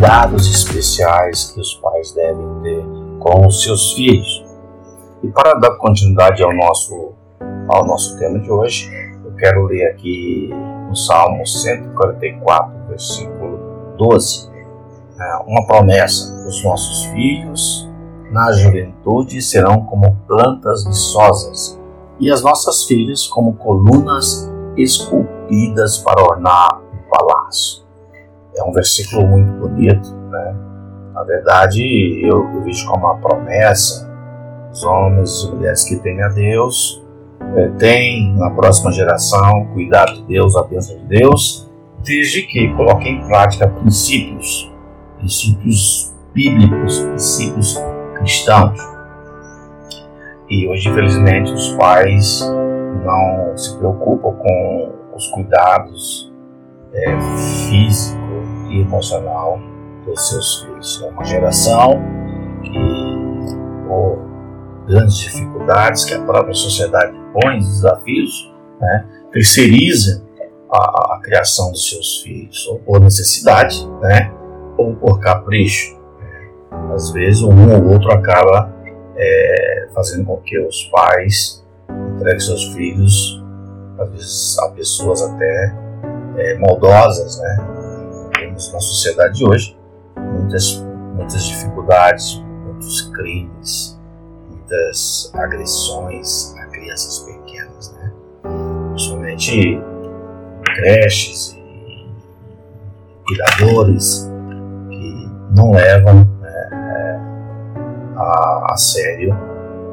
[0.00, 2.82] cuidados especiais que os pais devem ter
[3.18, 4.42] com os seus filhos.
[5.22, 7.12] E para dar continuidade ao nosso,
[7.68, 8.90] ao nosso tema de hoje,
[9.22, 10.48] eu quero ler aqui
[10.88, 13.58] no Salmo 144, versículo
[13.98, 14.50] 12,
[15.20, 17.86] é, uma promessa: os nossos filhos
[18.32, 21.78] na juventude serão como plantas viçosas,
[22.18, 27.89] e as nossas filhas como colunas esculpidas para ornar o palácio.
[28.60, 30.54] É um versículo muito bonito, né?
[31.14, 34.08] Na verdade, eu, eu vejo como uma promessa.
[34.70, 37.02] Os homens e mulheres que temem a Deus
[37.56, 41.70] é, têm na próxima geração cuidado de Deus, a bênção de Deus,
[42.04, 44.70] desde que coloquem em prática princípios,
[45.18, 47.82] princípios bíblicos, princípios
[48.18, 48.78] cristãos.
[50.50, 52.40] E hoje, infelizmente, os pais
[53.04, 56.30] não se preocupam com os cuidados
[56.92, 57.18] é,
[57.68, 58.19] físico
[58.70, 59.60] e emocional
[60.06, 61.02] dos seus filhos.
[61.02, 62.00] É uma geração
[62.62, 64.30] que, por
[64.86, 70.24] grandes dificuldades que a própria sociedade põe, desafios, né, terceiriza
[70.72, 74.32] a, a, criação dos seus filhos, ou por necessidade, né,
[74.78, 75.98] ou por capricho.
[76.94, 78.72] Às vezes, um ou outro acaba
[79.16, 81.64] é, fazendo com que os pais
[82.16, 83.44] entreguem seus filhos,
[83.98, 85.76] às vezes, a pessoas até
[86.36, 87.79] é, maldosas, né?
[88.60, 89.78] Temos na sociedade de hoje
[90.18, 93.98] muitas, muitas dificuldades, muitos crimes,
[94.50, 98.12] muitas agressões a crianças pequenas, né?
[98.90, 99.82] Principalmente
[100.74, 102.06] creches e
[103.26, 104.30] cuidadores
[104.90, 106.28] que não levam
[108.16, 109.34] a, a sério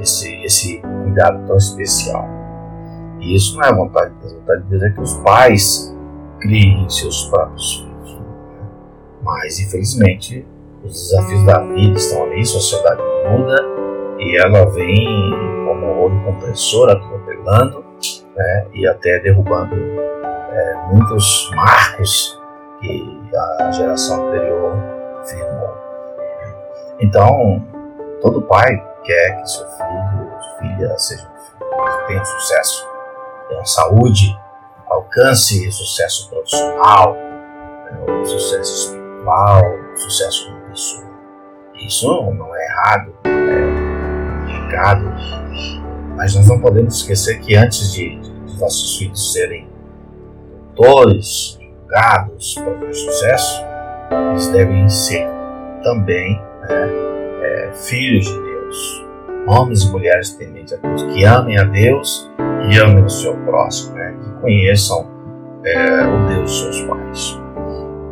[0.00, 2.26] esse, esse cuidado tão especial.
[3.20, 4.32] E isso não é vontade de Deus.
[4.32, 5.96] Vontade de Deus é que os pais
[6.40, 7.97] criem seus próprios filhos.
[9.22, 10.46] Mas, infelizmente,
[10.82, 13.56] os desafios da vida estão ali, a sociedade muda
[14.18, 15.06] e ela vem
[15.66, 17.84] como olho compressor atropelando
[18.36, 18.66] né?
[18.74, 22.40] e até derrubando é, muitos marcos
[22.80, 23.20] que
[23.60, 24.76] a geração anterior
[25.24, 25.76] firmou.
[27.00, 27.62] Então,
[28.20, 31.30] Todo pai quer que seu filho ou filha seja
[32.08, 32.88] tenha sucesso,
[33.48, 34.36] tenha saúde,
[34.88, 38.97] alcance sucesso profissional, né, sucesso espiritual,
[39.94, 41.08] sucesso como pessoa.
[41.86, 45.04] Isso não é errado, é pecado,
[46.16, 49.68] mas nós não podemos esquecer que antes de, de nossos filhos serem
[50.74, 53.64] doutores, advogados, para ter sucesso,
[54.30, 55.26] eles devem ser
[55.82, 56.90] também né,
[57.42, 59.06] é, filhos de Deus,
[59.46, 62.30] homens e mulheres tementes a Deus, que amem a Deus
[62.70, 64.14] e amem o seu próximo, né?
[64.22, 65.10] que conheçam
[65.64, 67.47] é, o Deus dos seus pais.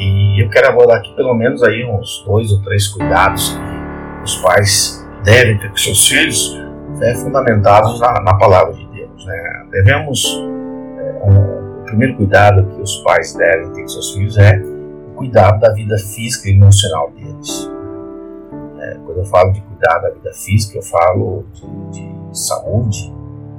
[0.00, 4.36] E eu quero abordar aqui pelo menos aí uns dois ou três cuidados que os
[4.36, 6.58] pais devem ter com seus filhos,
[6.98, 9.26] né, fundamentados na, na, palavra de Deus.
[9.26, 9.66] Né?
[9.70, 14.56] Devemos, é, um, o primeiro cuidado que os pais devem ter com seus filhos é
[14.56, 17.70] o cuidado da vida física e emocional deles.
[18.78, 22.00] É, quando eu falo de cuidar da vida física, eu falo de,
[22.30, 23.12] de saúde,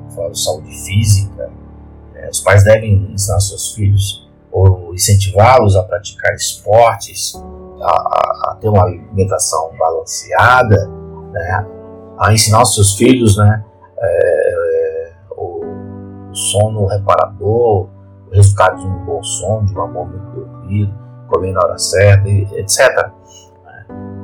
[0.10, 1.52] eu falo de saúde física.
[2.16, 7.34] É, os pais devem ensinar seus filhos ou incentivá-los a praticar esportes,
[7.82, 10.88] a, a, ter uma alimentação balanceada,
[11.32, 11.68] né,
[12.20, 13.64] a ensinar os seus filhos né,
[13.98, 15.66] é, o,
[16.30, 17.88] o, sono reparador,
[18.28, 20.94] o resultado de um bom sono, de uma boa noite dormida,
[21.28, 23.10] comer na hora certa, etc.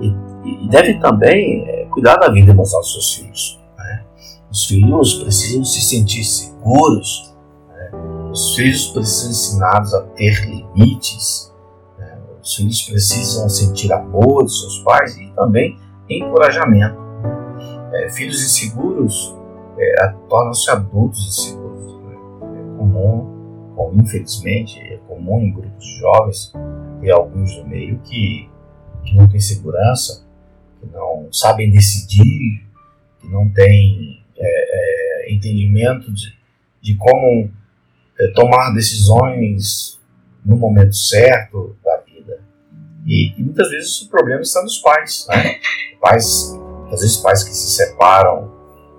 [0.01, 0.07] E,
[0.45, 3.59] e deve também é, cuidar da vida emocional dos seus filhos.
[3.77, 4.05] Né?
[4.51, 7.36] Os filhos precisam se sentir seguros, né?
[8.31, 11.53] Os filhos precisam ser ensinados a ter limites,
[11.97, 12.19] né?
[12.41, 15.77] os filhos precisam sentir amor de seus pais e também
[16.09, 16.97] encorajamento.
[17.93, 19.35] É, filhos inseguros
[19.77, 21.93] é, tornam-se adultos inseguros.
[22.03, 22.15] Né?
[22.15, 26.53] É comum, como infelizmente, é comum em grupos de jovens,
[27.01, 28.49] ter alguns no meio que
[29.07, 30.25] que não têm segurança,
[30.79, 32.65] que não sabem decidir,
[33.19, 36.33] que não têm é, é, entendimento de,
[36.81, 37.49] de como
[38.19, 39.99] é, tomar decisões
[40.43, 42.39] no momento certo da vida.
[43.05, 45.27] E, e, muitas vezes o problema está nos pais.
[45.29, 45.59] Né?
[46.01, 46.57] Pais,
[46.91, 48.51] às vezes pais que se separam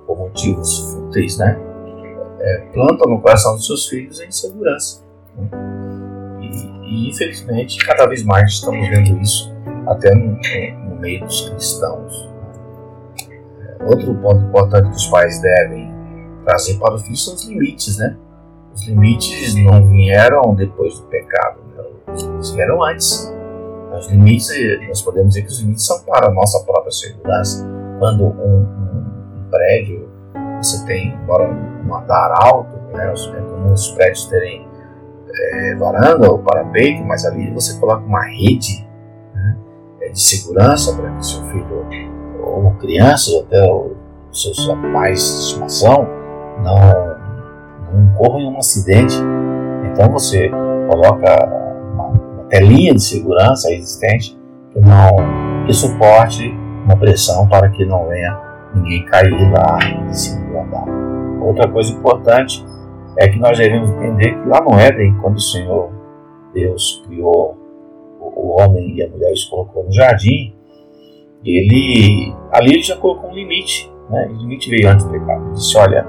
[0.06, 1.58] por motivos fúteis, né?
[2.40, 5.02] É, plantam no coração dos seus filhos a insegurança.
[5.36, 5.48] Né?
[6.40, 9.52] E, e, infelizmente, cada vez mais estamos vendo isso
[9.86, 10.38] até no,
[10.88, 12.28] no meio dos cristãos.
[13.60, 15.92] É, outro ponto importante que os pais devem
[16.44, 18.16] trazer para os filhos são os limites, né?
[18.78, 21.82] Os limites não vieram depois do pecado, né?
[22.22, 23.34] limites vieram antes.
[23.92, 24.48] Os limites,
[24.86, 27.68] nós podemos dizer que os limites são para a nossa própria segurança.
[27.98, 30.08] Quando um, um, um prédio,
[30.62, 34.68] você tem, embora um andar alto, né, é comum os prédios terem
[35.28, 38.86] é, varanda ou parapeito, mas ali você coloca uma rede
[39.34, 39.56] né,
[40.02, 41.84] é, de segurança para que seu filho
[42.44, 46.06] ou crianças, até os seus animais de estimação,
[46.62, 47.07] não,
[47.98, 49.16] não incorram em um acidente.
[49.90, 50.48] Então você
[50.88, 51.46] coloca
[51.92, 54.38] uma, uma telinha de segurança existente
[54.72, 55.10] que não
[55.66, 56.48] que suporte
[56.84, 58.38] uma pressão para que não venha
[58.74, 59.78] ninguém cair lá
[60.08, 60.84] em cima do andar.
[61.42, 62.64] Outra coisa importante
[63.18, 65.90] é que nós devemos entender que lá no Éden, quando o Senhor
[66.54, 67.58] Deus criou
[68.20, 70.54] o homem e a mulher e colocou no jardim,
[71.44, 74.28] ele ali ele já colocou um limite, né?
[74.30, 75.44] O limite veio antes do pecado.
[75.44, 76.06] Ele disse: olha,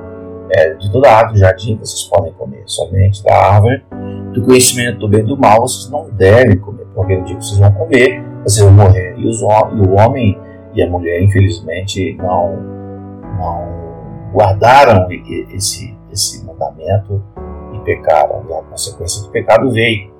[0.52, 3.84] é, de toda a árvore do jardim vocês podem comer, somente da árvore
[4.34, 7.46] do conhecimento do bem e do mal vocês não devem comer, porque no dia que
[7.46, 9.16] vocês vão comer, vocês vão morrer.
[9.18, 10.38] E, os, e o homem
[10.74, 12.56] e a mulher, infelizmente, não,
[13.38, 15.08] não guardaram
[15.52, 17.22] esse, esse mandamento
[17.74, 18.46] e pecaram.
[18.50, 20.12] E a consequência do pecado veio.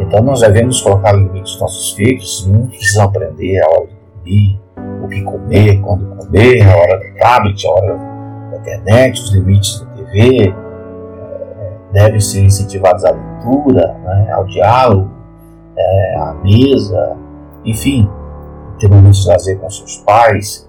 [0.00, 4.60] Então nós devemos colocar limites nos nossos filhos, não precisam aprender a hora de dormir,
[5.04, 8.11] o que comer, quando comer, a hora do tablet, a hora da
[8.62, 15.10] internet, os limites da TV, é, devem ser incentivados à leitura, né, ao diálogo,
[15.76, 17.16] é, à mesa,
[17.64, 18.08] enfim,
[18.78, 20.68] ter momentos de lazer com seus pais.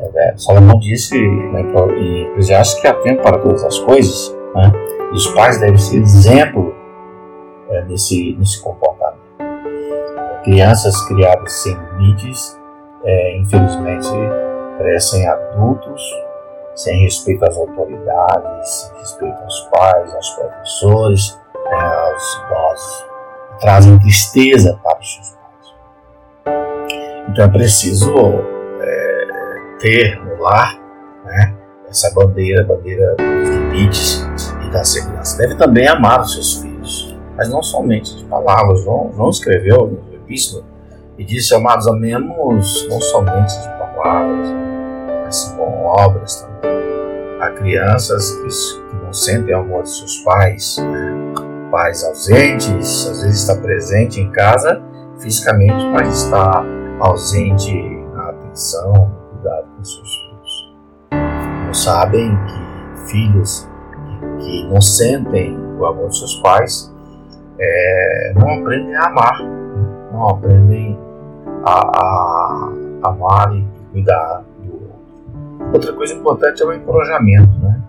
[0.00, 1.62] É, né, Salomão disse né,
[1.96, 4.72] em Eclesiastes que há tempo para todas as coisas, né,
[5.12, 6.74] e os pais devem ser exemplo
[7.70, 9.18] é, nesse, nesse comportamento.
[10.44, 12.58] Crianças criadas sem limites,
[13.04, 14.08] é, infelizmente,
[14.78, 16.02] crescem adultos
[16.78, 23.06] sem respeito às autoridades, sem respeito aos pais, aos professores, né, aos idosos.
[23.60, 25.74] Trazem tristeza para os seus pais.
[27.28, 28.14] Então é preciso
[28.80, 29.26] é,
[29.80, 30.78] ter no lar
[31.24, 31.56] né,
[31.88, 34.24] essa bandeira, bandeira dos limites
[34.64, 35.36] e da segurança.
[35.36, 38.84] Deve também amar os seus filhos, mas não somente de palavras.
[38.84, 40.62] João, João escreveu no epístola
[41.18, 44.48] e disse: Amados, amemos não somente de palavras,
[45.24, 46.67] mas com obras também.
[47.58, 50.76] Crianças que, não sentem o amor de seus pais,
[51.70, 54.82] pais ausentes, às vezes está presente em casa
[55.18, 56.64] fisicamente, mas está
[57.00, 57.72] ausente
[58.14, 60.76] na atenção, no cuidado com seus filhos.
[61.66, 63.68] Não sabem que filhos
[64.38, 66.94] que não sentem o amor de seus pais
[67.58, 69.42] é, não aprendem a amar,
[70.12, 70.98] não aprendem
[71.64, 71.80] a,
[73.02, 74.37] a amar e cuidar.
[75.72, 77.58] Outra coisa importante é o encorajamento.
[77.58, 77.82] Né?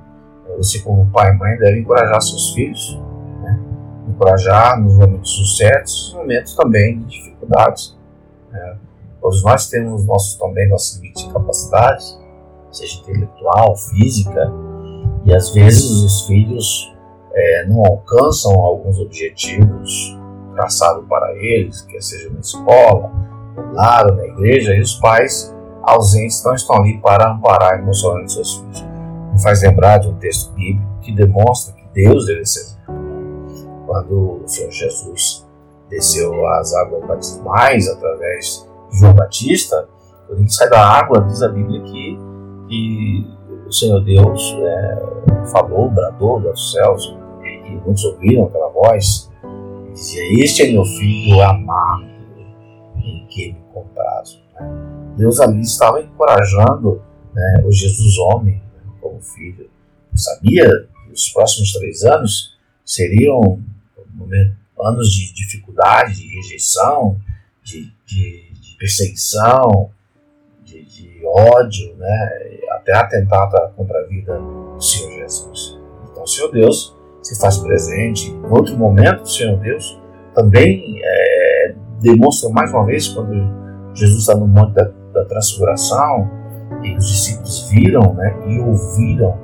[0.57, 2.99] Você, como pai e mãe, deve encorajar seus filhos,
[3.41, 3.59] né?
[4.07, 7.97] encorajar nos momentos certos, nos momentos também de dificuldades.
[8.51, 8.77] Né?
[9.21, 12.03] Todos nós temos nossos, também nossos limites de capacidade,
[12.71, 14.51] seja intelectual, física,
[15.25, 16.93] e às vezes os filhos
[17.33, 20.17] é, não alcançam alguns objetivos
[20.53, 23.11] traçados para eles, quer seja na escola,
[23.55, 28.55] no lar, na igreja, e os pais ausentes não estão ali para amparar emocionalmente seus
[28.55, 28.85] filhos.
[29.33, 32.79] Me faz lembrar de um texto bíblico que demonstra que Deus deve ser
[33.89, 35.47] quando o Senhor Jesus
[35.89, 39.89] desceu as águas batismais através de João Batista,
[40.27, 42.19] quando ele sai da água, diz a Bíblia que,
[42.67, 43.27] que
[43.67, 49.31] o Senhor Deus é, falou, bradou dos céus, e muitos ouviram aquela voz,
[49.87, 52.05] e dizia: Este é meu filho amado,
[52.95, 54.38] em que me comprazo.
[55.19, 57.01] Deus ali estava encorajando
[57.33, 59.69] né, o Jesus homem né, como filho.
[60.15, 60.67] sabia
[61.05, 63.61] que os próximos três anos seriam
[64.81, 67.17] anos de dificuldade, de rejeição,
[67.63, 69.91] de, de, de perseguição,
[70.63, 72.29] de, de, ódio, né,
[72.71, 75.77] até atentado contra a vida do Senhor Jesus.
[76.09, 78.31] Então, o Senhor Deus se faz presente.
[78.31, 79.99] Em outro momento, o Senhor Deus
[80.33, 83.33] também é, demonstra mais uma vez quando
[83.93, 86.29] Jesus está no monte da, da transfiguração
[86.83, 89.37] e os discípulos viram né, e ouviram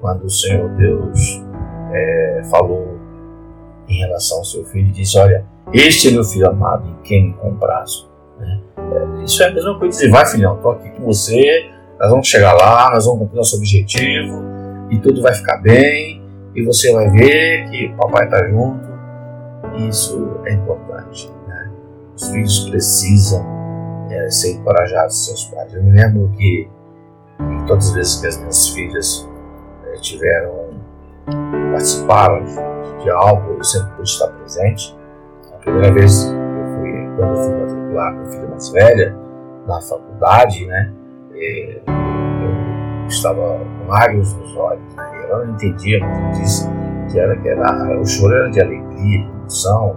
[0.00, 1.42] quando o Senhor Deus
[1.92, 2.98] é, falou
[3.88, 7.28] em relação ao seu filho e disse: Olha, este é meu filho amado em quem
[7.28, 8.10] me comprazo.
[8.38, 8.60] Né?
[8.76, 12.26] É, isso é a mesma coisa dizer: Vai, filhão, estou aqui com você, nós vamos
[12.26, 14.42] chegar lá, nós vamos cumprir nosso objetivo
[14.90, 16.22] e tudo vai ficar bem
[16.54, 18.94] e você vai ver que o papai está junto.
[19.88, 21.32] Isso é importante.
[21.48, 21.70] Né?
[22.14, 23.53] Os filhos precisam
[24.10, 25.72] é, ser encorajados seus pais.
[25.74, 26.68] Eu me lembro que,
[27.66, 29.28] todas as vezes que as minhas filhas
[29.86, 30.70] é, tiveram,
[31.72, 34.96] participaram de, de, algo, eu sempre pude estar presente.
[35.52, 39.16] A primeira vez eu fui quando eu fui matricular minha filha mais velha
[39.66, 40.92] na faculdade, né?
[41.34, 45.10] É, eu estava com lágrimas nos olhos, né?
[45.14, 46.68] E ela não entendia, eu disse
[47.10, 49.96] que era que era, o choro era de alegria, de emoção,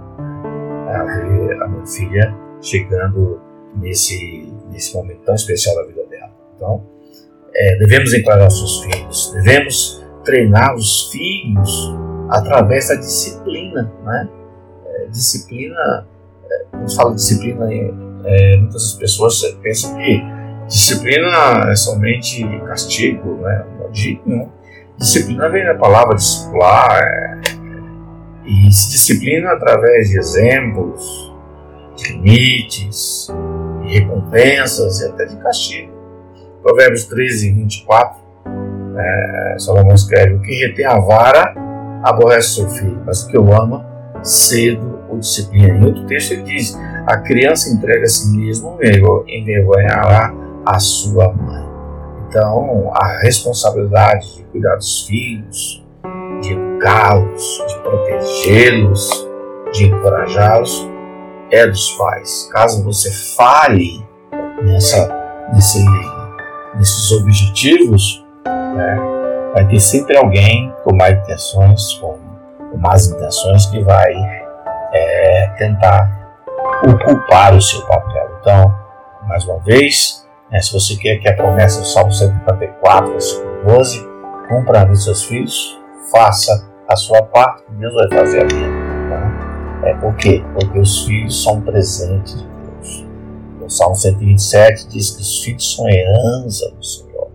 [0.85, 0.95] né?
[0.95, 3.39] a ver a minha filha chegando
[3.75, 6.31] nesse, nesse momento tão especial da vida dela.
[6.55, 6.83] Então,
[7.55, 11.95] é, devemos encorajar nossos filhos, devemos treinar os filhos
[12.29, 14.29] através da disciplina, né?
[14.85, 16.07] É, disciplina,
[16.49, 17.67] é, quando fala disciplina,
[18.25, 20.21] é, muitas pessoas pensam que
[20.67, 23.65] disciplina é somente castigo, né?
[23.79, 24.49] Não, de nenhum.
[24.97, 27.41] Disciplina vem da palavra discipular é,
[28.45, 31.33] e se disciplina através de exemplos,
[31.95, 33.27] de limites,
[33.87, 35.91] recompensas e até de castigo.
[36.61, 38.19] Provérbios 13, 24,
[38.97, 41.53] é, Salomão escreve: O que retém a vara
[42.03, 43.85] aborrece seu filho, mas o que o ama,
[44.23, 45.77] cedo o disciplina.
[45.77, 48.77] Em outro texto ele diz: A criança entrega a si mesmo,
[49.27, 50.33] envergonhará
[50.65, 51.65] a sua mãe.
[52.27, 55.85] Então, a responsabilidade de cuidar dos filhos,
[56.41, 59.27] de educá-los, de protegê-los,
[59.71, 60.89] de encorajá-los,
[61.51, 62.49] é dos pais.
[62.51, 64.05] Caso você falhe
[64.61, 65.09] nessa,
[65.53, 65.83] nesse,
[66.75, 68.97] nesses objetivos, né,
[69.53, 72.17] vai ter sempre alguém com más intenções, com,
[72.71, 74.13] com más intenções que vai
[74.93, 76.17] é, tentar
[76.83, 78.37] ocupar o seu papel.
[78.39, 78.75] Então,
[79.27, 84.07] mais uma vez, né, se você quer que a promessa do Salmo 154, versículo 12,
[84.47, 85.79] cumpra a seus filhos,
[86.11, 89.46] faça a sua parte, Deus vai fazer a minha.
[89.83, 90.43] É por quê?
[90.53, 93.05] Porque os filhos são presentes de Deus.
[93.61, 97.27] O Salmo 127 diz que os filhos são herança do Senhor.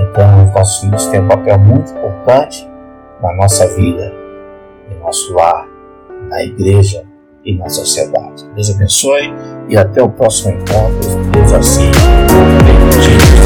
[0.00, 2.68] Então, os nossos filhos têm um papel muito importante
[3.22, 4.12] na nossa vida,
[4.90, 5.66] em nosso lar,
[6.28, 7.04] na igreja
[7.44, 8.48] e na sociedade.
[8.54, 9.32] Deus abençoe
[9.68, 11.30] e até o próximo encontro.
[11.32, 11.90] Deus assim.
[12.64, 13.41] Bem,